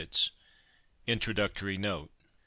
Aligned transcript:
1890 0.01 0.49
INTRODUCTORY 1.05 1.77
NOTE. 1.77 2.09